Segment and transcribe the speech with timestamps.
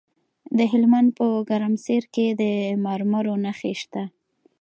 [0.57, 2.41] د هلمند په ګرمسیر کې د
[2.85, 4.03] مرمرو نښې شته.